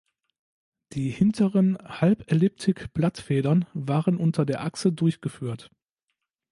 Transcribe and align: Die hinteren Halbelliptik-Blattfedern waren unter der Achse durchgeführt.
Die 0.93 1.09
hinteren 1.11 1.77
Halbelliptik-Blattfedern 1.77 3.67
waren 3.75 4.17
unter 4.17 4.47
der 4.47 4.61
Achse 4.63 4.91
durchgeführt. 4.91 5.69